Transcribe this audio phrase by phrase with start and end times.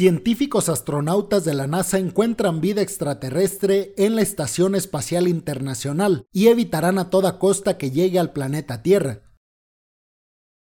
[0.00, 6.98] Científicos astronautas de la NASA encuentran vida extraterrestre en la Estación Espacial Internacional y evitarán
[6.98, 9.20] a toda costa que llegue al planeta Tierra.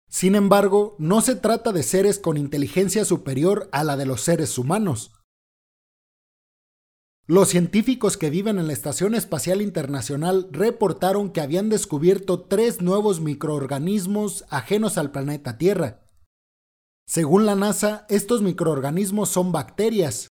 [0.08, 4.58] Sin embargo, no se trata de seres con inteligencia superior a la de los seres
[4.58, 5.10] humanos.
[7.26, 13.20] Los científicos que viven en la Estación Espacial Internacional reportaron que habían descubierto tres nuevos
[13.20, 16.05] microorganismos ajenos al planeta Tierra,
[17.16, 20.28] según la NASA, estos microorganismos son bacterias.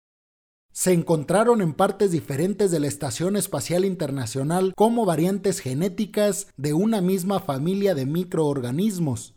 [0.70, 7.00] Se encontraron en partes diferentes de la Estación Espacial Internacional como variantes genéticas de una
[7.00, 9.34] misma familia de microorganismos.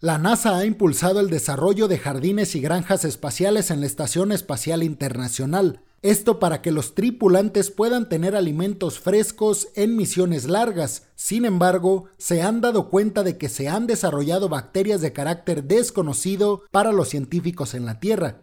[0.00, 4.82] La NASA ha impulsado el desarrollo de jardines y granjas espaciales en la Estación Espacial
[4.82, 11.08] Internacional, esto para que los tripulantes puedan tener alimentos frescos en misiones largas.
[11.14, 16.64] Sin embargo, se han dado cuenta de que se han desarrollado bacterias de carácter desconocido
[16.70, 18.42] para los científicos en la Tierra.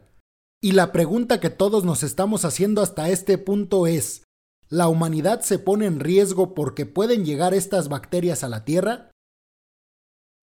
[0.59, 4.23] Y la pregunta que todos nos estamos haciendo hasta este punto es,
[4.67, 9.11] ¿la humanidad se pone en riesgo porque pueden llegar estas bacterias a la Tierra?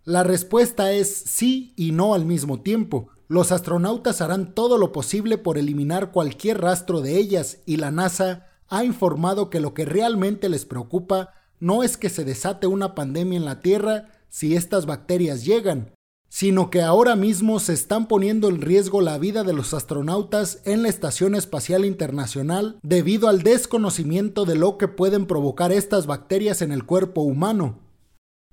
[0.05, 3.11] La respuesta es sí y no al mismo tiempo.
[3.29, 8.47] Los astronautas harán todo lo posible por eliminar cualquier rastro de ellas y la NASA
[8.69, 13.37] ha informado que lo que realmente les preocupa no es que se desate una pandemia
[13.37, 15.93] en la Tierra si estas bacterias llegan,
[16.31, 20.83] sino que ahora mismo se están poniendo en riesgo la vida de los astronautas en
[20.83, 26.73] la Estación Espacial Internacional debido al desconocimiento de lo que pueden provocar estas bacterias en
[26.73, 27.88] el cuerpo humano.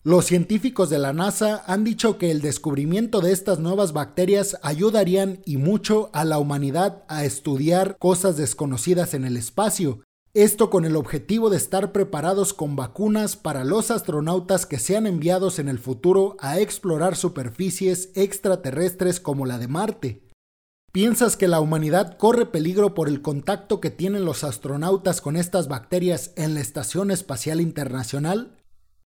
[0.06, 5.40] Los científicos de la NASA han dicho que el descubrimiento de estas nuevas bacterias ayudarían
[5.46, 10.02] y mucho a la humanidad a estudiar cosas desconocidas en el espacio,
[10.36, 15.58] esto con el objetivo de estar preparados con vacunas para los astronautas que sean enviados
[15.58, 20.22] en el futuro a explorar superficies extraterrestres como la de Marte.
[20.92, 25.68] ¿Piensas que la humanidad corre peligro por el contacto que tienen los astronautas con estas
[25.68, 28.56] bacterias en la Estación Espacial Internacional?